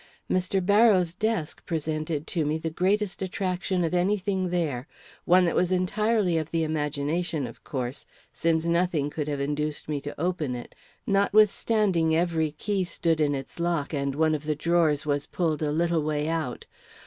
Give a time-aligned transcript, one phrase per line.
[0.27, 0.65] Mr.
[0.65, 4.87] Barrows' desk presented to me the greatest attraction of any thing there;
[5.25, 10.01] one that was entirely of the imagination, of course, since nothing could have induced me
[10.01, 10.73] to open it,
[11.05, 15.71] notwithstanding every key stood in its lock, and one of the drawers was pulled a
[15.71, 16.65] little way out.